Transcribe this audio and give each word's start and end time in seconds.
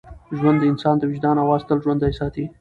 ژوند 0.37 0.57
د 0.59 0.63
انسان 0.71 0.95
د 0.97 1.03
وجدان 1.11 1.35
اواز 1.43 1.61
تل 1.67 1.77
ژوندی 1.83 2.11
ساتي. 2.19 2.45